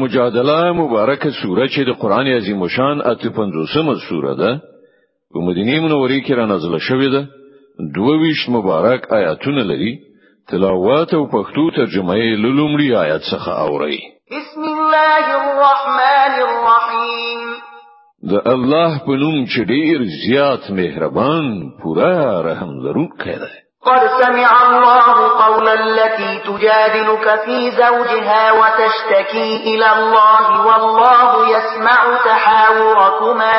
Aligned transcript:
مجادله 0.00 0.72
مبارکه 0.72 1.30
سوره 1.42 1.66
چې 1.74 1.80
د 1.88 1.90
قران 2.02 2.26
عظیم 2.38 2.60
شان 2.74 2.96
اته 3.12 3.28
پنځوسمه 3.38 3.94
سوره 4.08 4.34
ده 4.40 4.50
په 5.32 5.38
مدینه 5.46 5.74
منورې 5.84 6.18
کې 6.26 6.32
را 6.38 6.46
نازله 6.52 6.78
شوې 6.88 7.08
ده 7.14 7.22
دوه 7.94 8.14
ویشت 8.22 8.46
مبارک 8.54 9.02
آیاتونه 9.18 9.62
لري 9.70 9.94
تلاوت 10.48 11.10
او 11.18 11.22
پښتو 11.34 11.62
ترجمه 11.76 12.14
یې 12.22 12.32
لومړی 12.58 12.88
آیات 13.04 13.20
څخه 13.32 13.48
اوري 13.64 14.00
بسم 14.34 14.62
الله 14.74 15.24
الرحمن 15.42 16.34
الرحیم 16.50 17.40
د 18.30 18.34
الله 18.54 18.90
په 19.06 19.12
نوم 19.22 19.36
چې 19.52 19.60
ډیر 19.72 19.98
زیات 20.24 20.64
مهربان 20.78 21.44
پورا 21.82 22.12
رحم 22.48 22.70
لرونکی 22.84 23.36
دی 23.42 23.56
قد 23.84 24.00
سمع 24.22 24.70
الله 24.70 25.28
قولا 25.46 25.74
التي 25.74 26.38
تجادلك 26.46 27.34
في 27.44 27.70
زوجها 27.70 28.52
وتشتكي 28.52 29.56
إلى 29.56 29.92
الله 29.92 30.66
والله 30.66 31.48
يسمع 31.48 32.00
تحاوركما 32.24 33.52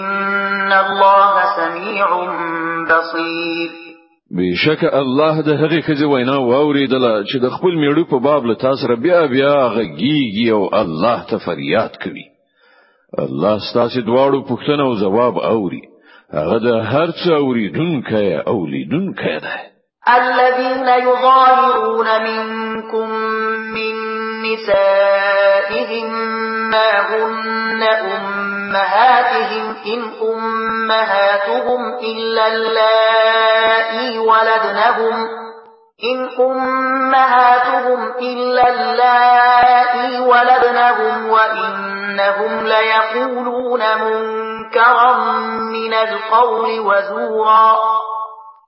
إن 0.00 0.72
الله 0.72 1.34
سميع 1.56 2.08
بصير 2.84 3.70
بشك 4.30 4.84
الله 4.94 5.40
ده 5.40 5.52
هغې 5.56 5.82
خزي 5.86 6.04
وینا 6.04 6.36
واوریدله 6.36 7.24
چې 7.24 7.38
د 7.42 7.50
خپل 7.50 7.72
میړو 7.74 8.04
په 8.10 8.18
باب 8.18 8.44
له 8.46 8.54
تاسو 8.54 8.86
سره 8.86 8.94
بیا 8.96 9.26
بیا 9.26 9.52
او 10.54 10.68
الله 10.74 11.22
ته 11.30 11.38
فریاد 11.46 11.96
کوي 12.02 12.24
الله 13.18 13.58
ستاسو 13.70 14.00
دواړو 14.00 14.48
پوښتنه 14.48 14.80
او 14.82 14.94
جواب 15.00 15.38
اوري 15.38 15.91
غدا 16.34 16.80
هرچا 16.82 17.36
اوریدونکی 17.38 18.38
او 18.46 18.66
لیدونکی 18.66 19.38
ده 19.40 19.60
الذين 20.08 20.88
يظاهرون 21.08 22.06
منكم 22.24 23.08
من 23.74 23.94
نسائهم 24.42 26.10
ما 26.70 26.90
هن 27.00 27.82
أمهاتهم 27.82 29.76
إن 29.86 30.02
أمهاتهم 30.32 31.80
إلا 32.02 32.46
اللائي 32.46 34.18
ولدنهم 34.18 35.26
إن 36.14 36.28
أمهاتهم 36.40 38.04
إلا 38.22 38.68
اللائي 38.74 40.18
ولدنهم 40.18 41.28
وإنهم 41.28 42.66
ليقولون 42.66 43.80
منكر 44.00 44.51
منكرا 44.72 45.34
من 45.72 45.92
القول 45.92 46.80
وزورا 46.80 47.76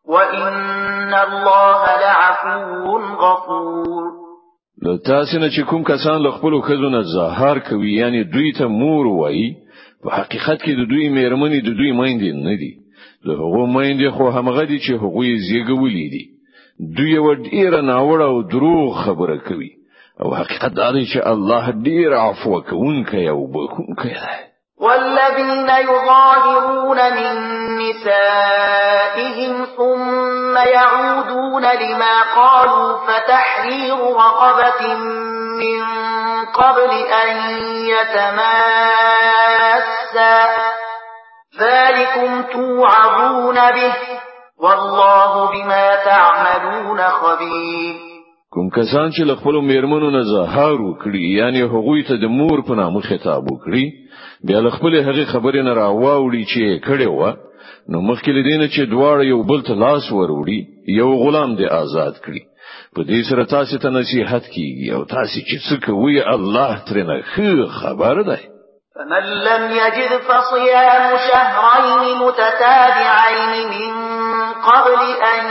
وإن 0.08 1.14
الله 1.14 1.82
لعفو 1.84 2.98
غفور 3.16 4.04
د 4.84 4.98
تاسو 5.06 5.38
نه 5.38 5.48
چې 5.48 5.62
کوم 5.70 5.82
کسان 5.84 6.22
له 6.22 6.30
خپل 6.30 6.60
خزونه 6.60 7.02
ظاهر 7.02 7.58
کوي 7.58 7.94
یعنی 7.94 8.24
دوی 8.24 8.52
ته 8.52 8.66
مور 8.66 9.06
وایي 9.06 9.56
په 10.02 10.10
حقیقت 10.10 10.62
کې 10.62 10.70
د 10.78 10.88
دوی 10.90 11.08
میرمنې 11.08 11.60
د 11.62 11.76
دوی 11.78 11.92
مایندې 11.92 12.44
نه 12.46 12.54
دي 12.62 12.72
د 13.26 13.30
هغو 13.30 13.66
مایندې 13.66 14.10
خو 14.16 14.30
همغه 14.30 14.64
دي 14.64 14.78
چې 14.80 14.90
هغوی 15.02 15.38
زیږولې 15.48 16.06
دي 16.14 16.24
دوی 16.96 17.18
و 17.18 17.34
ډیره 17.34 17.80
ناوړه 17.80 18.22
او 18.24 18.42
دروغ 18.42 18.94
خبره 19.04 19.36
کوي 19.48 19.70
او 20.20 20.34
حقیقت 20.34 20.72
دا 20.74 20.92
دی 20.92 21.04
چې 21.14 21.26
الله 21.32 21.64
ډیر 21.72 22.10
عفو 22.14 22.60
کوونکی 22.60 23.28
او 23.28 23.40
بخښونکی 23.52 24.10
دی 24.12 24.53
والذين 24.84 25.68
يظاهرون 25.68 26.96
من 27.16 27.32
نسائهم 27.78 29.64
ثم 29.76 30.56
يعودون 30.56 31.62
لما 31.62 32.16
قالوا 32.36 32.96
فتحرير 33.06 33.96
رقبة 33.96 34.94
من 35.60 35.82
قبل 36.54 36.90
أن 37.24 37.36
يتماسا 37.86 38.84
ذلكم 41.60 42.42
توعظون 42.42 43.54
به 43.54 43.92
والله 44.60 45.52
بما 45.52 45.96
تعملون 46.04 46.98
خبير 47.08 47.94
کوم 48.54 48.68
کسان 48.70 49.10
چې 49.10 49.22
له 49.24 49.36
خپل 49.36 49.54
میرمنو 49.60 50.10
نه 50.10 50.22
زهار 50.22 50.78
وکړي 50.78 51.38
یعنی 51.38 51.62
هغوی 51.62 52.02
ته 52.08 52.14
د 52.16 52.24
مور 52.24 52.60
په 52.66 52.74
نامه 52.74 53.00
خطاب 53.00 53.42
وکړي 53.50 53.84
بیا 54.46 54.70
خپل 54.70 54.94
هغه 55.08 55.24
خبرې 55.32 55.60
نه 55.66 55.72
راوړي 55.80 56.44
چې 56.52 56.62
کړي 56.86 57.06
و 57.08 57.08
نو 57.92 57.98
مخکې 58.08 58.30
لدین 58.38 58.62
چې 58.74 58.82
دواړه 58.94 59.22
یو 59.32 59.40
بل 59.50 59.60
ته 59.68 59.74
لاس 59.84 60.04
وروړي 60.12 60.60
یو 61.00 61.10
غلام 61.24 61.50
دې 61.58 61.66
آزاد 61.82 62.14
کړي 62.24 62.42
په 62.94 63.00
دې 63.08 63.20
سره 63.30 63.42
تاسو 63.44 63.76
ته 63.78 63.88
نصيحت 64.00 64.44
کیږي 64.54 64.86
او 64.94 65.00
تاسو 65.04 65.38
چې 65.48 65.56
څه 65.66 65.74
کوي 65.86 66.20
الله 66.36 66.72
ترنه 66.88 67.14
خبر 67.80 68.14
ده 68.22 68.38
فمن 68.96 69.24
لم 69.48 69.62
يجد 69.80 70.12
فصيام 70.28 71.08
شهرين 71.28 72.06
متتابعين 72.18 73.54
من 73.76 73.92
قبل 74.68 75.00
أن 75.34 75.42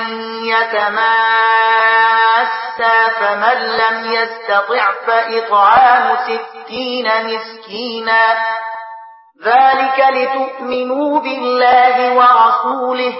يتماسا 0.54 2.96
فمن 3.20 3.58
لم 3.82 3.98
يستطع 4.18 4.86
فإطعام 5.08 6.06
ستين 6.28 7.08
مسكينا 7.30 8.24
ذلك 9.42 9.98
لتؤمنوا 10.18 11.20
بالله 11.22 11.98
ورسوله 12.18 13.14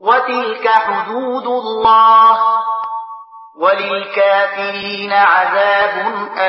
وتلك 0.00 0.66
حدود 0.68 1.46
الله 1.46 2.34
وللكافرين 3.62 5.12
عذاب 5.12 5.94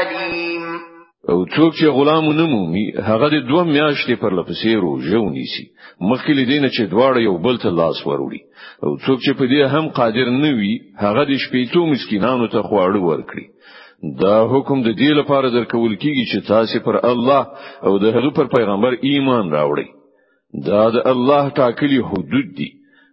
أليم 0.02 0.80
او 1.30 1.46
څوک 1.56 1.72
چې 1.78 1.86
غلام 1.98 2.26
نمومي 2.40 2.86
هغه 3.08 3.28
د 3.30 3.38
دوه 3.50 3.64
میاشتې 3.64 4.16
پر 4.22 4.32
لپسې 4.40 4.70
روژو 4.86 5.24
نیسي 5.38 5.64
مخکې 6.10 6.34
نه 6.64 6.70
چې 6.76 6.84
دواړه 6.94 7.20
یو 7.30 7.38
بل 7.38 7.56
ته 7.64 7.70
لاس 7.70 7.98
وروړي 8.08 8.42
او 8.84 8.90
څوک 9.06 9.18
چې 9.26 9.32
په 9.40 9.46
دې 9.52 9.62
هم 9.74 9.86
قادر 10.00 10.28
نه 10.44 10.52
وي 10.60 10.74
هغه 11.04 11.24
د 11.26 11.30
شپې 11.32 11.42
شپېتو 11.44 11.80
مسکینانو 11.94 12.48
ته 12.54 12.60
خواړه 12.70 13.00
ورکړي 13.10 13.46
دا 14.22 14.38
حکم 14.52 14.78
د 14.84 14.90
دې 15.00 15.12
لپاره 15.20 15.48
درکول 15.50 15.94
کیږي 15.96 16.26
چې 16.32 16.38
تاسو 16.48 16.78
پر 16.88 16.96
الله 17.12 17.44
او 17.86 17.92
د 18.04 18.06
هغه 18.16 18.30
پر 18.38 18.46
پیغمبر 18.58 18.92
ایمان 19.10 19.46
راوړئ 19.52 19.88
دا 20.68 20.84
د 20.90 20.92
الله 21.12 21.44
ټاکلي 21.60 22.00
حدود 22.12 22.48
دي 22.58 22.70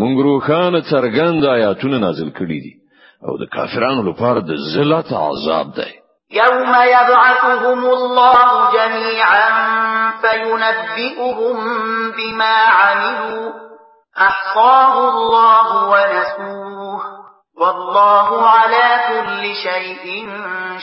مونږ 0.00 0.22
روخانه 0.26 0.80
څرګند 0.82 1.44
آیاتونه 1.54 1.98
نازل 2.06 2.28
کړي 2.30 2.60
دي 2.66 2.74
او 3.28 3.38
د 3.44 3.48
کافرانو 3.56 4.06
لپاره 4.10 4.40
د 4.40 4.56
ذلت 4.76 5.12
عذاب 5.22 5.74
دی 5.78 5.90
يوم 6.32 6.68
يبعثهم 6.74 7.84
الله 7.86 8.72
جميعا 8.72 9.48
فينبئهم 10.22 11.56
بما 12.10 12.54
عملوا 12.54 13.52
أحصاه 14.18 14.94
الله 15.10 15.84
ونسوه 15.92 17.00
والله 17.60 18.42
على 18.42 18.88
كل 19.08 19.42
شيء 19.64 20.28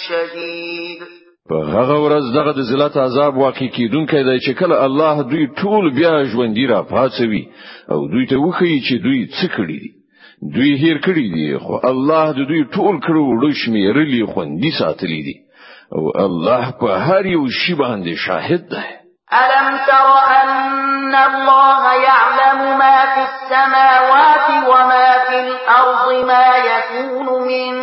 شهيد 0.10 1.00
په 1.50 1.66
هغه 1.66 1.98
ورځ 2.06 2.26
دغه 2.34 2.52
د 2.54 2.60
ذلت 2.62 2.98
عذاب 2.98 3.34
واقع 3.38 3.66
کیدونکې 3.66 4.22
دی 4.28 4.38
چې 4.46 4.58
کله 4.60 4.86
الله 4.86 5.22
دوی 5.22 5.48
ټول 5.62 5.88
بیا 5.96 6.24
ژوندۍ 6.24 6.66
را 6.72 6.82
پاڅوي 6.92 7.44
او 7.92 8.00
دوی 8.12 8.26
ته 8.30 8.38
وخی 8.38 8.74
چې 8.90 8.96
دوی 9.04 9.20
څه 9.38 9.48
کړی 9.58 9.80
دي 9.84 9.99
دوی 10.56 10.74
هیر 10.82 10.98
کړی 10.98 11.26
دی 11.36 11.58
خو 11.64 11.74
الله 11.92 12.26
د 12.36 12.40
دوی 12.50 12.64
ټول 12.76 12.96
کړو 13.06 13.26
ډوش 13.42 13.60
می 13.74 13.84
رلی 13.98 14.20
خو 14.28 14.34
خوندې 14.34 14.72
ساتلی 14.80 15.20
دی 15.28 15.36
او 15.98 16.04
الله 16.26 16.66
په 16.82 16.90
هر 17.08 17.26
یو 17.32 17.44
شی 17.60 17.74
باندې 17.82 18.14
شاهد 18.26 18.62
دی 18.74 18.86
ألم 19.44 19.68
تر 19.90 20.06
أن 20.42 21.16
الله 21.28 21.84
يعلم 22.08 22.60
ما 22.84 22.98
في 23.14 23.22
السماوات 23.32 24.44
وما 24.72 25.10
في 25.28 25.38
الأرض 25.48 26.08
ما 26.32 26.48
يكون 26.72 27.28
من 27.48 27.74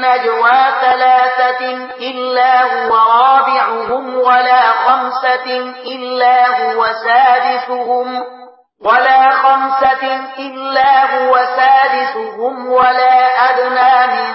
نجوى 0.00 0.60
ثلاثة 0.84 1.60
إلا 2.00 2.52
هو 2.64 2.92
رابعهم 3.20 4.14
ولا 4.14 4.62
خمسة 4.86 5.46
إلا 5.94 6.36
هو 6.64 6.84
سادسهم 7.04 8.39
ولا 8.80 9.30
خمسة 9.30 10.04
إلا 10.38 10.92
هو 11.16 11.36
سادسهم 11.56 12.66
ولا 12.68 13.18
أدنى 13.48 14.14
من 14.14 14.26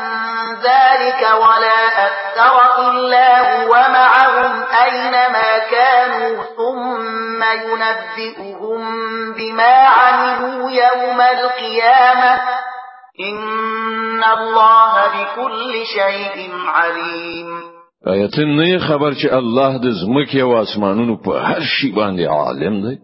ذلك 0.56 1.22
ولا 1.36 1.82
أكثر 2.08 2.82
إلا 2.90 3.30
هو 3.64 3.72
معهم 3.74 4.64
أينما 4.86 5.50
كانوا 5.72 6.44
ثم 6.60 7.44
ينبئهم 7.66 8.82
بما 9.34 9.74
عملوا 9.88 10.70
يوم 10.72 11.20
القيامة 11.22 12.42
إن 13.30 14.24
الله 14.24 14.94
بكل 15.08 15.74
شيء 15.96 16.52
عليم 16.68 17.62
آیتن 18.08 18.48
نه 18.58 18.88
خبر 18.90 19.12
چې 19.12 19.30
الله 19.34 19.78
د 19.78 19.86
زمکه 20.04 20.42
او 20.42 20.58
اسمانونو 20.62 21.18
په 21.18 21.32
هر 21.40 21.62
شی 21.62 21.92
باندې 21.96 22.30
عالم 22.30 22.76
دی 22.88 22.96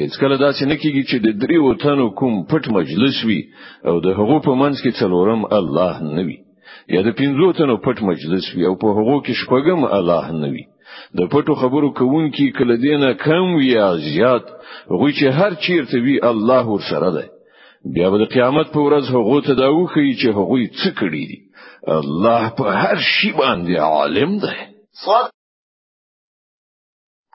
هیڅ 0.00 0.14
کله 0.22 0.36
دا 0.42 0.48
څه 0.58 0.64
نکېږي 0.72 1.02
چې 1.10 1.16
د 1.24 1.28
دریو 1.42 1.70
تنو 1.82 2.06
کوم 2.18 2.34
پټ 2.50 2.64
مجلس 2.78 3.16
وي 3.28 3.40
او 3.88 3.94
د 4.06 4.18
هغو 4.18 4.36
په 4.46 4.52
منځ 4.60 4.76
کې 4.82 4.92
څلورم 5.00 5.42
الله 5.58 5.94
نه 6.16 6.22
وي 6.26 6.36
یا 6.94 7.00
د 7.08 7.14
پنځو 7.20 7.46
تنو 7.60 7.76
پټ 7.86 7.98
مجلس 8.10 8.44
وي 8.54 8.64
او 8.68 8.74
په 8.82 8.88
هغو 8.98 9.16
کې 9.24 9.34
شپږم 9.42 9.80
الله 9.98 10.24
نه 10.42 10.48
وي 10.54 10.64
د 11.20 11.30
پټو 11.32 11.54
خبرو 11.62 11.88
کوونکی 12.00 12.46
کله 12.58 12.74
دینه 12.84 13.08
کم 13.26 13.44
وی 13.60 13.70
زیات 14.14 14.44
غوی 14.98 15.12
چې 15.18 15.26
هر 15.38 15.50
چیرته 15.66 15.96
وی 16.06 16.14
الله 16.30 16.62
ور 16.72 16.82
سره 16.90 17.10
ده 17.16 17.24
بیا 17.96 18.08
به 18.12 18.18
د 18.22 18.30
قیامت 18.36 18.70
په 18.76 18.80
ورځ 18.86 19.04
هغه 19.16 19.36
ته 19.48 19.52
دا 19.62 19.68
وخی 19.78 20.06
چې 20.20 20.28
هغه 20.38 20.58
څه 20.78 20.88
کړی 20.98 21.22
دي 21.30 21.38
الله 21.98 22.42
په 22.60 22.66
هر 22.82 22.96
شی 23.12 23.30
باندې 23.42 23.84
عالم 23.92 24.30
ده 24.46 24.54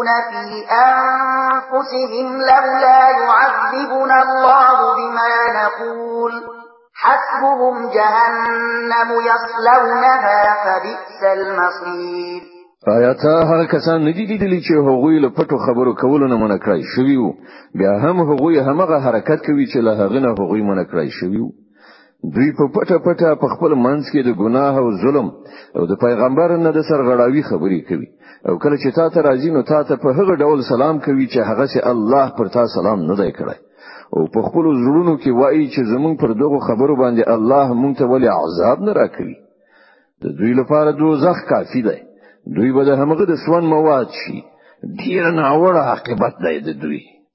يقولون 0.00 0.50
في 0.50 0.58
أنفسهم 0.72 2.28
لولا 2.30 3.00
يعذبنا 3.22 4.22
الله 4.22 4.78
بما 4.98 5.30
نقول 5.62 6.32
حسبهم 6.94 7.76
جهنم 7.96 9.08
يصلونها 9.30 10.40
فبئس 10.64 11.22
المصير 11.22 12.60
آیا 12.88 13.12
تا 13.12 13.42
هغه 13.44 13.64
کسان 13.66 14.00
ندی 14.08 14.24
لیدلی 14.26 14.60
چې 14.62 14.72
هغوی 14.76 15.18
له 15.22 15.28
پټو 15.34 15.56
خبرو 15.66 15.94
کولو 15.94 16.26
نه 16.26 16.36
منع 16.36 16.56
کړای 16.58 16.96
شوی 16.96 17.16
وو 17.16 17.32
بیا 17.74 17.98
هم 18.02 18.20
هغوی 18.20 18.58
همغه 18.60 18.98
حرکت 19.00 19.40
کوي 19.46 19.66
چې 19.66 19.76
له 19.76 19.92
هغه 20.04 20.18
نه 20.20 20.28
هغوی 20.32 20.62
منع 20.62 20.84
کړای 20.84 21.08
شوی 21.20 21.38
وو 21.38 21.52
دوی 22.34 22.50
په 22.58 22.64
پټه 22.76 22.96
پټه 23.06 23.40
په 23.42 23.46
خپل 23.56 23.74
منځ 23.74 24.04
کې 24.12 24.20
د 24.28 24.36
ګناه 24.42 24.78
او 24.78 24.90
ظلم 25.04 25.30
او 25.76 25.86
د 25.90 26.00
پیغمبر 26.04 26.56
نه 26.56 26.70
د 26.76 26.80
سرغړاوي 26.90 27.42
خبرې 27.50 27.80
کوي 27.88 28.06
او 28.48 28.58
کله 28.58 28.76
چې 28.82 28.90
تا 28.98 29.06
ته 29.14 29.20
راځي 29.28 29.50
نو 29.54 29.62
تا 29.70 29.78
ته 29.88 29.96
په 30.02 30.12
هغه 30.18 30.34
ډول 30.44 30.60
سلام 30.72 31.00
کوي 31.06 31.26
چې 31.32 31.40
هغه 31.50 31.66
سي 31.72 31.80
الله 31.92 32.26
پر 32.38 32.46
تا 32.54 32.62
سلام 32.76 32.98
نه 33.10 33.14
دی 33.20 33.30
کړی 33.38 33.58
او 34.16 34.20
په 34.36 34.40
خپل 34.46 34.64
زړونو 34.84 35.14
کې 35.22 35.30
وایي 35.40 35.66
چې 35.74 35.80
زمونږ 35.92 36.14
پر 36.22 36.30
دغه 36.44 36.58
خبرو 36.68 36.96
باندې 37.02 37.24
الله 37.34 37.66
مونږ 37.80 37.94
ته 37.98 38.04
ولې 38.12 38.30
عذاب 38.42 38.78
نه 38.88 38.92
راکړي 39.00 39.34
د 40.22 40.36
دوی 40.40 40.52
لپاره 40.60 40.90
دوزخ 40.92 41.36
کافی 41.52 41.82
دی 41.88 41.98
دوی 42.56 42.70
به 42.78 42.84
د 42.90 43.00
همغه 43.04 43.24
د 43.30 43.34
سون 43.44 43.64
مواد 43.76 44.08
شي 44.24 44.36
ډیر 45.00 45.24
ناوړه 45.40 45.82
عاقبت 45.92 46.34
دی 46.44 46.56
د 46.66 46.70
دوی 46.82 47.00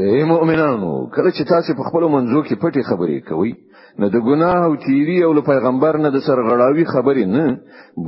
اے 0.00 0.10
مؤمنانو 0.28 0.92
کله 1.14 1.30
چې 1.36 1.42
تاسو 1.52 1.74
په 1.78 1.84
خپل 1.88 2.04
منځو 2.12 2.40
کې 2.46 2.54
پټي 2.62 2.82
خبرې 2.90 3.18
کوي 3.28 3.50
نه 4.00 4.06
د 4.14 4.16
ګناه 4.28 4.58
او 4.68 4.74
تیری 4.84 5.16
او 5.26 5.32
پیغمبر 5.50 5.92
نه 6.04 6.08
د 6.14 6.18
سرغړاوي 6.26 6.84
خبرې 6.92 7.24
نه 7.34 7.44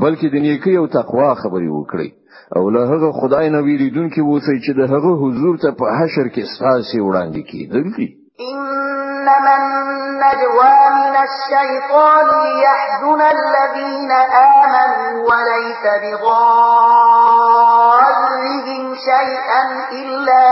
بلکې 0.04 0.26
د 0.30 0.36
نیکی 0.46 0.74
او 0.76 0.86
تقوا 0.86 1.28
خبرې 1.42 1.68
وکړي 1.76 2.08
او 2.56 2.64
له 2.74 2.80
هغه 2.92 3.08
خدای 3.20 3.46
نه 3.54 3.60
ویریدونکو 3.68 4.20
ووسی 4.28 4.56
چې 4.64 4.72
د 4.80 4.82
هغه 4.94 5.12
حضور 5.24 5.54
ته 5.64 5.70
په 5.80 5.86
حشر 6.00 6.26
کې 6.34 6.42
ساسي 6.56 6.98
وړاندې 7.06 7.40
کیږي 7.50 8.08
انما 8.40 9.54
النجوى 9.62 10.74
من 11.00 11.14
الشيطان 11.28 12.26
ليحزن 12.44 13.20
الذين 13.36 14.12
آمنوا 14.46 15.12
وليس 15.28 15.84
بضارهم 16.04 18.82
شيئا 19.08 19.62
إلا 20.02 20.43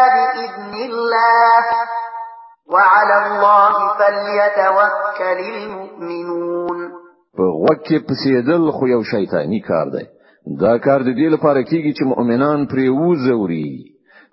وعلى 2.72 3.16
الله 3.26 3.72
فليتوكل 3.98 5.40
المؤمنون 5.62 6.78
په 7.38 7.44
وکه 7.66 7.96
پسېدل 8.08 8.62
خو 8.76 8.84
یو 8.94 9.02
شیطانی 9.12 9.60
کار 9.70 9.86
دی 9.94 10.04
دا 10.62 10.72
کار 10.86 11.00
د 11.04 11.10
دې 11.18 11.28
لپاره 11.34 11.60
کیږي 11.70 11.90
چې 11.98 12.02
مؤمنان 12.12 12.58
پرې 12.72 12.86
وزوري 13.02 13.70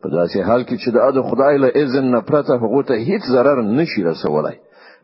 په 0.01 0.07
داسې 0.17 0.37
حال 0.47 0.61
کې 0.67 0.75
چې 0.81 0.89
د 1.15 1.19
خدای 1.31 1.55
له 1.63 1.67
اذن 1.83 2.05
نه 2.13 2.19
پرته 2.29 2.53
هغه 2.63 2.79
ته 2.89 2.95
هیڅ 3.09 3.23
ضرر 3.33 3.57
نشي 3.79 4.01
رسولای 4.11 4.57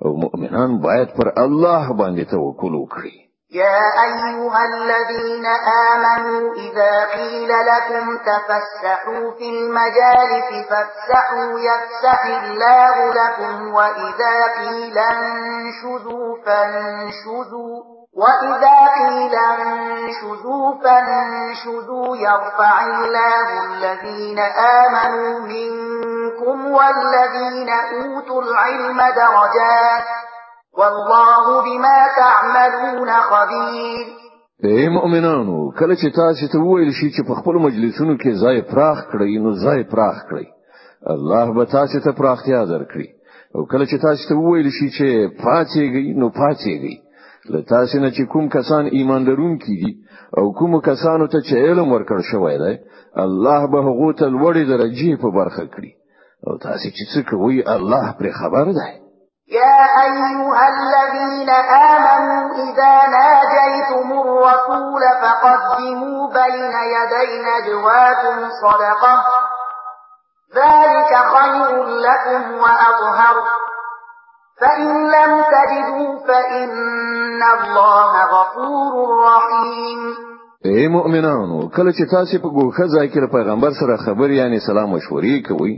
او 0.05 0.09
مؤمنان 0.23 0.71
باید 0.87 1.09
پر 1.17 1.27
الله 1.45 1.83
باندې 2.01 2.23
توکل 2.33 2.73
وکړي 2.81 3.15
يا 3.55 3.81
أيها 4.03 4.59
الذين 4.73 5.45
آمنوا 5.93 6.53
إذا 6.53 7.05
قيل 7.05 7.49
لكم 7.49 8.17
تفسحوا 8.17 9.31
في 9.37 9.49
المجالس 9.49 10.69
فافسحوا 10.69 11.59
يفسح 11.59 12.25
الله 12.25 13.13
لكم 13.13 13.73
وإذا 13.73 14.47
قيل 14.57 14.97
انشدوا 14.97 16.37
فانشدوا 16.45 17.75
وإذا 18.15 18.79
قيل 18.95 19.35
انشدوا 19.35 20.75
فانشدوا 20.83 22.17
يرفع 22.17 22.81
الله 22.85 23.63
الذين 23.63 24.39
آمنوا 24.85 25.39
منكم 25.39 26.71
والذين 26.71 27.69
أوتوا 27.69 28.41
العلم 28.43 28.97
درجات 28.97 30.05
والله 30.79 31.45
بما 31.67 31.97
تعملون 32.21 33.09
خبير 33.29 34.05
اے 34.67 34.77
مؤمنانو 34.97 35.57
کله 35.79 35.95
چې 36.01 36.09
تاسو 36.19 36.45
ته 36.53 36.59
وویل 36.67 36.91
شي 36.99 37.07
چې 37.15 37.21
په 37.27 37.33
خپل 37.39 37.55
مجلسونو 37.65 38.13
کې 38.21 38.31
ځای 38.43 38.57
پراخ 38.71 38.99
کړئ 39.11 39.31
نو 39.45 39.49
ځای 39.65 39.81
پراخ 39.93 40.17
کړئ 40.29 40.45
الله 41.15 41.45
به 41.57 41.65
تاسو 41.75 41.97
ته 42.05 42.11
پراختیا 42.19 42.61
درکړي 42.73 43.07
او 43.55 43.61
کله 43.73 43.85
چې 43.89 43.97
تاسو 44.07 44.21
ته 44.29 44.35
وویل 44.43 44.69
شي 44.77 44.87
چې 44.97 45.07
پاتېږئ 45.43 46.05
نو 46.23 46.27
پاتېږئ 46.29 46.95
له 47.53 47.59
تاسو 47.73 47.95
نه 48.03 48.09
چې 48.15 48.23
کوم 48.35 48.45
کسان 48.57 48.85
ایمان 48.99 49.21
لرونکي 49.29 49.75
دي 49.83 49.91
او 50.39 50.43
کوم 50.59 50.71
کسانو 50.89 51.27
ته 51.33 51.39
چې 51.47 51.55
علم 51.67 51.89
ورکړ 51.95 52.17
شوی 52.31 52.57
دی 52.63 52.75
الله 53.25 53.61
به 53.71 53.79
هغه 53.87 54.07
ته 54.19 54.25
لوړې 54.35 54.63
درجه 54.73 55.07
په 55.23 55.27
برخه 55.39 55.63
کړي 55.73 55.91
او 56.47 56.57
تاسو 56.67 56.87
چې 56.95 57.03
څه 57.11 57.19
کوي 57.29 57.59
الله 57.77 58.11
پر 58.19 58.27
خبر 58.39 58.67
دی 58.79 58.93
يا 59.49 59.77
أيها 60.05 60.67
الذين 60.69 61.49
آمنوا 61.95 62.41
إذا 62.63 62.93
ناجيتم 63.15 64.05
الرسول 64.11 65.03
فقدموا 65.21 66.33
بين 66.33 66.71
يدي 66.95 67.29
نجواكم 67.45 68.37
صدقة 68.63 69.13
ذلك 70.55 71.15
خير 71.35 71.83
لكم 71.85 72.51
وأطهر 72.55 73.35
فإن 74.61 75.07
لم 75.11 75.41
تجدوا 75.53 76.27
فإن 76.27 77.43
الله 77.53 78.11
غفور 78.25 79.07
رحيم 79.25 80.15
اے 80.65 80.69
إيه 80.69 80.87
مؤمنانو 80.87 81.67
کله 81.69 81.91
چې 81.91 82.09
تاسو 82.11 82.39
په 82.43 82.49
ګوخه 82.57 82.87
ځای 82.87 83.07
کې 83.09 83.31
پیغمبر 83.35 83.71
سره 83.79 83.97
خبر 84.05 84.29
یعنی 84.29 84.59
سلام 84.59 84.89
مشورې 84.97 85.47
کوي 85.47 85.75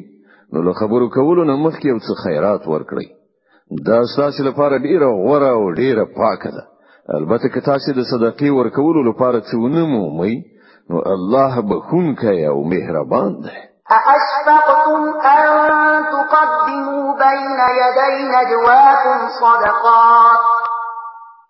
نو 0.54 0.62
له 0.68 0.74
خبرو 0.82 1.10
کولو 1.16 1.44
نه 1.50 1.56
مخکې 1.56 1.86
یو 1.88 1.98
څه 2.00 2.24
خیرات 2.24 2.64
ورکړئ 2.68 3.08
دا 3.72 4.00
ساسې 4.16 4.42
لپاره 4.48 4.78
ډیره 4.78 5.08
غوره 5.24 5.50
او 5.52 5.72
ډیره 5.72 6.06
پاکه 6.16 6.50
ده 6.52 6.64
البته 7.20 7.48
که 7.50 7.62
تاسو 7.62 7.94
د 7.94 8.02
صدقې 8.12 8.50
ورکولو 8.50 9.02
لپاره 9.10 9.40
څونه 9.42 9.80
مومئ 9.86 10.36
نو 10.90 10.98
الله 11.14 11.62
بخونکی 11.62 12.46
او 12.46 12.64
مهربان 12.64 13.42
دی 13.42 13.56
أأشفقتم 13.92 15.04
أن 15.20 16.04
تقدموا 16.12 17.14
بين 17.16 17.60
يدي 17.82 18.28
نجواكم 18.36 19.18
صدقات 19.42 20.38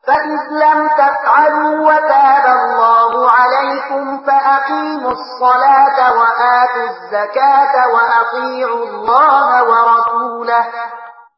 فإذ 0.05 0.41
لم 0.63 0.87
تفعلوا 1.01 1.79
وتاب 1.89 2.45
الله 2.61 3.11
عليكم 3.31 4.17
فأقيموا 4.19 5.11
الصلاة 5.19 5.97
وآتوا 6.19 6.85
الزكاة 6.89 7.73
وأطيعوا 7.93 8.85
الله 8.89 9.47
ورسوله 9.63 10.63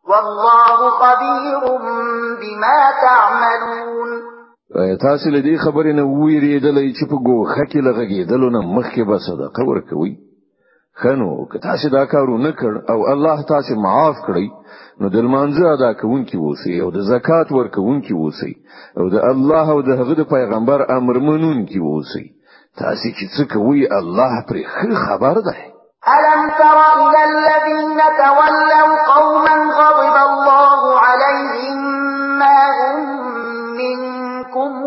والله 0.10 0.90
خبير 1.02 1.60
بما 2.42 2.80
تعملون 3.02 4.10
تاسو 5.08 5.30
له 5.30 5.40
دې 5.42 5.62
خبرې 5.66 5.94
نه 6.00 6.04
ویریدلې 6.04 6.94
چې 6.98 7.04
په 7.12 7.18
ګوخه 7.28 7.64
کې 7.72 7.80
لغږیدل 7.88 8.42
نه 8.56 8.62
مخکې 8.78 9.02
به 9.10 9.18
صدقه 9.28 9.62
ورکوي 9.70 10.16
خنو 11.02 11.46
که 11.52 11.58
تاسو 11.68 11.90
دا 11.90 12.06
کارو 12.06 12.38
نه 12.38 12.52
کړ 12.60 12.90
او 12.92 13.08
الله 13.14 13.42
تاسو 13.48 13.76
معاف 13.86 14.16
کړی 14.28 14.48
نو 15.02 15.10
د 15.10 15.16
لمانځه 15.26 15.66
ادا 15.78 15.94
کوونکی 16.02 16.38
ووسی 16.38 16.80
او 16.84 16.92
د 16.92 17.00
زکات 17.12 17.52
ورکوونکی 17.52 18.14
ووسی 18.14 18.54
او 19.00 19.10
د 19.10 19.16
الله 19.32 19.70
او 19.72 19.82
د 19.82 19.90
هغه 20.00 20.14
د 20.22 20.30
پیغمبر 20.36 20.86
امر 20.98 21.20
منونکی 21.28 21.80
ووسی 21.80 22.26
تاسو 22.82 23.08
چې 23.18 23.26
څه 23.36 23.54
کوي 23.54 23.86
الله 24.00 24.44
پرې 24.50 24.94
خبر 25.06 25.40
ده 25.48 25.60
الم 26.16 26.44
تر 26.62 26.78
الى 27.06 27.22
الذين 27.32 28.00
تولوا 28.20 28.84
قوم 29.14 29.29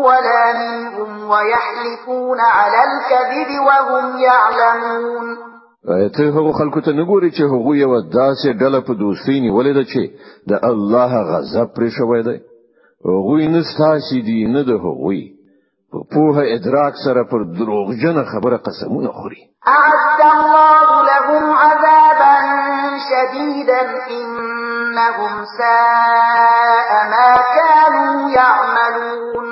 ولا 0.03 0.43
منهم 0.61 1.29
ويحلفون 1.29 2.37
على 2.39 2.79
الكذب 2.89 3.49
وهم 3.67 4.17
يعلمون 4.19 5.37
ته 6.17 6.23
هغه 6.29 6.51
خلکو 6.51 6.79
ته 6.79 6.91
نګوري 6.91 7.31
چې 7.31 7.41
هغه 7.51 7.71
یو 7.83 8.01
داسې 8.19 8.47
ډله 8.61 8.79
په 8.87 8.93
دوستۍ 9.03 9.37
نیولې 9.45 9.73
ده 9.77 9.83
چې 9.91 10.01
د 10.49 10.53
الله 10.71 11.11
غضب 11.31 11.67
پرې 11.75 11.89
شوی 11.97 12.21
دی 12.23 12.37
هغه 13.07 13.49
نه 13.55 13.61
ستاسي 13.71 14.21
دي 14.21 14.45
نه 14.53 14.61
د 14.63 14.69
هغه 14.83 15.19
په 15.91 15.97
پوهه 16.13 16.43
ادراک 16.55 16.93
سره 17.05 17.23
پر 17.31 17.39
دروغجن 17.57 18.23
خبره 18.31 18.57
قسمونه 18.67 19.09
خوري 19.17 19.41
اعد 19.67 20.21
الله 20.35 20.87
لهم 21.11 21.43
عذابا 21.63 22.35
شديدا 23.09 23.81
انهم 24.17 25.33
ساء 25.59 26.89
ما 27.13 27.29
كانوا 27.57 28.13
يعملون 28.39 29.42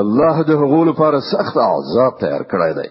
الله 0.00 0.42
د 0.42 0.50
هغو 0.50 0.84
لپاره 0.84 1.20
سخت 1.32 1.56
عذاب 1.62 2.12
تیار 2.20 2.42
کړی 2.50 2.72
دی 2.74 2.88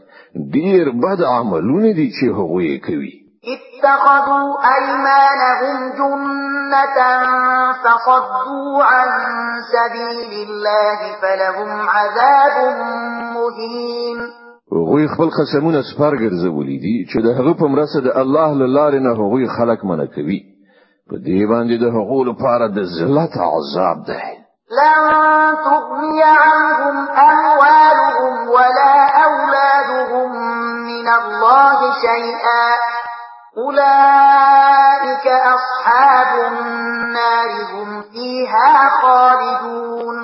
ډیر 0.58 0.86
بد 1.04 1.22
عملونه 1.38 1.90
دي 2.00 2.08
چې 2.18 2.26
هغوی 2.40 2.78
کوي 2.86 3.14
اتخذوا 3.54 4.44
ايمانهم 4.76 5.78
جنة 6.00 6.98
فصدوا 7.84 8.84
عن 8.94 9.10
سبيل 9.76 10.42
الله 10.50 11.00
فلهم 11.22 11.90
عذاب 11.98 12.54
مهين 13.38 14.18
غوی 14.90 15.08
خپل 15.08 15.30
قسمونه 15.40 15.82
سپار 15.92 16.14
ګرځولې 16.24 16.78
دي 16.86 16.96
چې 17.14 17.18
د 17.22 17.28
هغه 17.38 17.54
په 17.54 17.66
مرسته 17.68 18.00
د 18.02 18.10
الله 18.22 18.54
لاره 18.78 19.00
نه 19.00 19.10
هغوی 19.22 19.48
خلق 19.58 19.86
منه 19.86 20.06
کوي 20.16 20.40
په 21.10 21.16
دې 21.26 21.42
باندې 21.52 21.76
د 21.80 21.84
هغو 21.98 22.24
لپاره 22.30 22.66
د 22.68 22.80
ذلت 23.00 23.34
عذاب 23.54 23.98
دی 24.10 24.41
لن 24.72 25.04
تغني 25.66 26.24
عنهم 26.24 26.98
أموالهم 27.10 28.50
ولا 28.50 28.96
أولادهم 29.28 30.30
من 30.88 31.08
الله 31.22 31.80
شيئا 31.94 32.64
أولئك 33.58 35.28
أصحاب 35.28 36.52
النار 36.52 37.50
هم 37.74 38.02
فيها 38.02 38.74
خالدون 39.02 40.18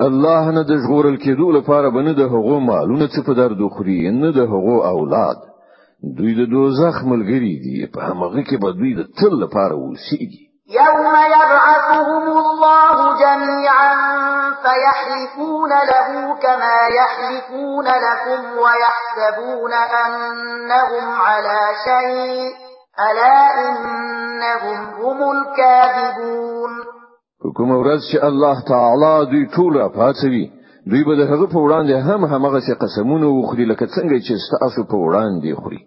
الله 0.00 0.50
نه 0.50 0.62
د 0.62 0.72
ژغورل 0.84 1.16
کېدو 1.16 1.50
لپاره 1.58 1.88
بنه 1.90 2.12
د 2.12 2.20
هغو 2.20 2.60
مالونه 2.60 3.06
چې 3.08 3.20
په 3.26 3.32
درد 3.34 3.58
خوري 3.76 4.10
نه 4.10 4.30
د 4.32 4.38
هغو 4.38 4.82
اولاد 4.94 5.36
دوی 6.18 6.32
د 6.40 6.50
دوزخ 6.52 6.96
ملګری 7.12 7.54
دي 7.64 7.74
په 7.94 8.00
هغه 8.06 8.42
کې 8.48 8.56
به 8.62 8.70
دوی 8.78 8.92
د 8.98 9.02
تل 9.18 9.32
لپاره 9.44 9.74
وسیږي 9.76 10.42
یوم 10.80 11.14
یبعثهم 11.36 12.24
الله 12.44 12.73
ويحلفون 14.74 15.70
له 15.70 16.10
كما 16.44 16.76
يحلفون 17.00 17.86
لكم 18.06 18.40
ويحسبون 18.64 19.72
أنهم 20.04 21.04
على 21.26 21.60
شيء 21.86 22.48
ألا 23.06 23.38
إنهم 23.64 24.78
هم 25.02 25.18
الكاذبون 25.36 26.70
کوم 27.56 27.70
ورځ 27.70 28.00
چې 28.12 28.18
الله 28.30 28.54
تعالی 28.72 29.24
دوی 29.32 29.46
ټول 29.56 29.72
راپاتوي 29.82 30.44
دوی 30.90 31.04
به 31.06 31.14
د 31.16 31.20
هغه 31.32 31.46
په 31.54 31.58
وړاندې 31.64 32.04
هم 32.08 32.24
همغه 32.24 32.60
څه 32.60 32.74
قسمونه 32.84 33.26
وخوري 33.26 33.64
لکه 33.64 33.86
څنګه 33.86 34.16
چې 34.26 34.32
ستاسو 34.46 34.84
په 34.92 34.96
وړاندې 35.06 35.50
خوري 35.62 35.82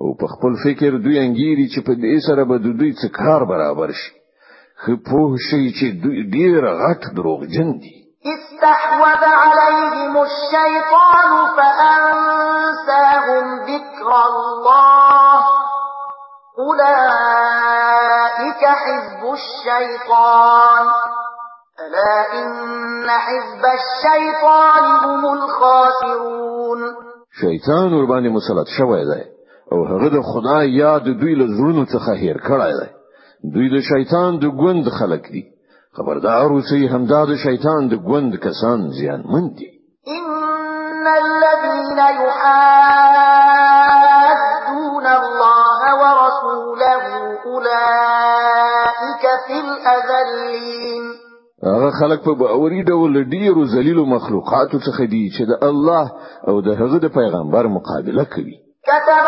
او 0.00 0.14
په 0.20 0.26
خپل 0.32 0.52
فکر 0.64 0.90
دوی 1.04 1.16
انګیري 1.26 1.66
چې 1.74 1.80
په 1.86 1.92
دې 2.04 2.14
سره 2.28 2.44
به 2.44 2.56
دوی 2.58 2.92
څه 3.00 3.08
کار 3.20 3.44
برابر 3.52 3.92
شي 4.00 4.12
خپوه 4.84 5.30
شي 5.48 5.62
چې 5.78 5.86
دوی 6.04 6.18
ډیر 6.36 6.62
غټ 6.82 7.00
دروغجن 7.16 7.70
دي 7.84 7.94
استحوذ 8.60 9.24
عليهم 9.24 10.12
الشيطان 10.22 11.32
فأنساهم 11.56 13.60
ذكر 13.62 14.10
الله 14.26 15.38
أولئك 16.58 18.66
حزب 18.82 19.22
الشيطان 19.32 20.86
ألا 21.86 22.14
إن 22.38 23.06
حزب 23.10 23.64
الشيطان 23.80 24.84
هم 25.04 25.22
الخاسرون 25.34 26.78
شيطان 27.40 27.88
ربان 27.88 28.04
باندې 28.22 28.30
مسلط 28.34 28.66
شوی 28.78 29.04
او 29.72 29.78
هغه 29.84 30.08
د 30.08 30.20
خدای 30.22 30.70
یاد 30.74 31.02
دوی 31.02 31.34
له 31.34 31.46
زړونو 31.46 31.84
څخه 31.90 32.10
هیر 32.12 32.38
کړای 32.38 32.72
دی 32.80 32.88
دوی 33.54 33.68
د 33.70 33.80
شیطان 33.80 34.38
د 34.38 34.42
ګوند 34.44 34.88
خلک 34.98 35.20
دي 35.32 35.44
خبردار 35.96 36.50
اوسئ 36.52 36.76
همدا 36.92 37.20
د 37.28 37.30
شیطان 37.42 37.88
د 37.88 37.94
ګوند 38.08 38.32
کسان 38.42 38.80
زیان 38.98 39.22
مند 39.32 39.48
دي 39.58 39.68
ان 40.16 40.26
الذين 41.22 41.98
يحادون 42.18 45.06
الله 45.20 45.80
ورسوله 46.02 47.04
اولئك 47.50 49.24
في 49.46 49.56
الاذلين 49.68 51.04
هغه 51.68 51.88
خلک 52.00 52.20
په 52.24 52.32
باوري 52.44 52.80
ډول 52.90 53.12
ډیرو 53.36 53.60
ذلیل 53.76 53.98
مخلوقات 54.16 54.70
څخه 54.86 55.04
دي 55.12 55.24
چې 55.38 55.42
د 55.50 55.52
الله 55.70 56.04
او 56.48 56.54
د 56.60 56.68
هغه 56.82 56.98
د 56.98 57.06
پیغمبر 57.20 57.64
مقابله 57.78 58.24
کوي 58.36 58.56
كتب 58.90 59.26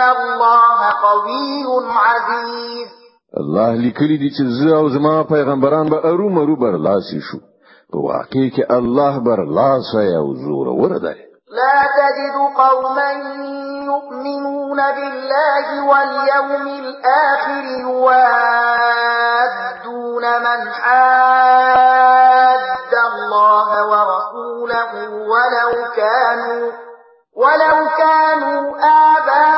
إن 0.00 0.04
الله 0.32 0.78
قوي 1.02 1.66
عزيز 1.90 2.88
الله 3.38 3.70
لیکلی 3.74 4.16
دي 4.18 4.30
چې 4.36 4.42
زه 4.60 4.76
او 4.76 4.88
زما 4.88 5.22
پیغمبران 5.24 5.88
به 5.88 5.96
ارو 6.08 6.28
مرو 6.30 6.56
بر 6.56 6.76
لاسې 6.86 7.18
شو 7.30 7.38
په 7.92 7.98
واقع 7.98 8.46
کې 8.56 8.62
الله 8.78 9.18
بر 9.18 9.40
لاس 9.58 9.88
او 10.18 10.34
زور 10.34 10.68
ورده 10.68 11.14
لا 11.58 11.76
تجد 11.98 12.36
قوما 12.62 13.10
يؤمنون 13.90 14.80
بالله 14.98 15.66
واليوم 15.88 16.64
الآخر 16.82 17.64
يوادون 17.80 20.24
من 20.46 20.60
حاد 20.80 22.92
الله 23.12 23.68
ورسوله 23.92 24.92
ولو 25.32 25.70
كانوا 25.96 26.66
ولو 27.36 27.76
كانوا 27.98 28.62
آباءهم 29.14 29.57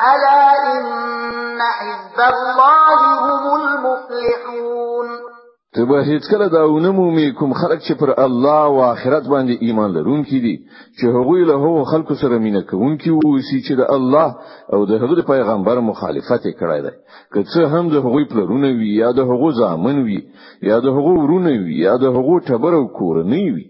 ألا 0.00 0.50
إن 0.52 1.58
حزب 1.76 2.18
الله 2.20 3.02
هم 3.26 3.44
المفلحون 3.60 5.06
تبه 5.74 6.00
هیڅ 6.10 6.30
کله 6.30 6.48
دا 6.48 6.64
ونمومي 6.72 7.28
کوم 7.38 7.52
خلک 7.60 7.78
چې 7.86 7.92
پر 8.00 8.10
الله 8.26 8.60
او 8.68 8.80
آخرت 8.92 9.22
باندې 9.32 9.54
ایمان 9.66 9.90
لرونکي 9.96 10.40
دي 10.46 10.54
چې 11.00 11.04
هغوی 11.16 11.44
له 11.44 11.54
هغو 11.64 11.84
خلکو 11.92 12.14
سره 12.22 12.38
مینه 12.44 12.62
کوونکي 12.70 13.10
وو 13.10 13.38
چې 13.68 13.72
د 13.80 13.88
الله 13.96 14.28
او 14.74 14.86
د 14.86 14.92
هغه 15.02 15.22
پیغمبر 15.32 15.80
مخالفت 15.90 16.44
کړی 16.60 16.80
دی 16.86 16.92
که 17.32 17.42
څه 17.52 17.60
هم 17.72 17.88
د 17.88 17.94
هغوی 18.06 18.24
پلرونه 18.30 18.66
وي 18.80 18.90
یا 19.02 19.10
د 19.12 19.18
هغو 19.20 19.52
ځامن 19.60 19.96
وي 20.06 20.20
یا 20.70 20.78
د 20.80 20.86
هغو 20.98 21.12
ورونه 21.22 21.50
وي 21.64 21.76
یا 21.88 21.96
د 21.96 22.04
هغو 22.18 22.40
ټبر 22.48 22.72
او 22.80 22.84
کورنۍ 23.00 23.44
وي 23.56 23.66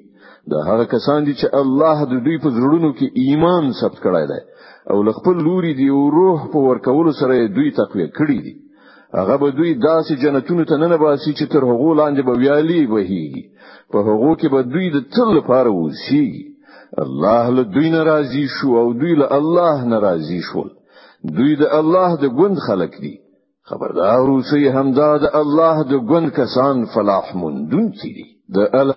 دا 0.50 0.58
هغه 0.62 0.84
کسان 0.90 1.24
دي 1.24 1.32
چې 1.40 1.58
الله 1.62 2.04
د 2.10 2.20
دوی 2.26 2.36
په 2.42 2.50
زړونو 2.58 2.90
کې 2.98 3.06
ایمان 3.22 3.70
ثبت 3.80 3.98
کړی 4.06 4.26
دی 4.32 4.42
او 4.94 4.98
له 5.06 5.12
خپل 5.18 5.40
لوري 5.46 5.72
دی 5.78 5.88
او 5.96 6.02
روح 6.18 6.44
په 6.52 6.60
ورکولو 6.68 7.14
سره 7.20 7.38
دوی 7.56 7.70
تقویه 7.78 8.06
کړی 8.18 8.38
دي 8.46 8.54
هغه 9.20 9.36
به 9.42 9.56
دوی 9.60 9.72
داسې 9.88 10.22
جنتونو 10.24 10.64
ته 10.72 10.76
نه 10.84 10.96
باسي 11.04 11.32
چې 11.38 11.50
تر 11.54 11.66
هغو 11.70 11.88
لاندې 12.00 12.26
به 12.28 12.38
ویالي 12.44 12.78
وهيږي 12.86 13.44
په 13.92 13.98
هغو 14.10 14.36
کې 14.40 14.46
به 14.54 14.62
دوی 14.76 14.90
د 14.98 15.02
تل 15.16 15.28
لپاره 15.38 15.70
وسیږي 15.70 16.44
الله 17.06 17.56
له 17.58 17.62
دوی 17.78 17.90
ناراضي 17.98 18.46
شو 18.58 18.78
او 18.82 18.86
دوی 19.02 19.14
له 19.22 19.26
الله 19.38 19.84
ناراضي 19.94 20.40
شول 20.52 20.70
دوی 21.40 21.56
د 21.64 21.74
الله 21.80 22.10
د 22.22 22.26
ګوند 22.40 22.62
خلق 22.70 23.00
دي 23.06 23.14
خبردار 23.70 24.28
اوسئ 24.34 24.64
همدا 24.78 25.10
د 25.26 25.36
الله 25.42 25.82
د 25.92 26.04
ګوند 26.12 26.32
کسان 26.40 26.86
فلاح 26.96 27.34
مندون 27.42 27.90
دي 28.04 28.14
د 28.60 28.92